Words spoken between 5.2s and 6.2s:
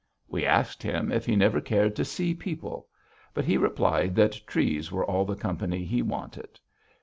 the company he